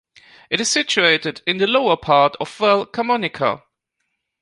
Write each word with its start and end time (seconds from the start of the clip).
It 0.49 0.59
is 0.59 0.71
situated 0.71 1.43
in 1.45 1.57
the 1.59 1.67
lower 1.67 1.95
part 1.95 2.35
of 2.39 2.51
Val 2.57 2.87
Camonica. 2.87 3.61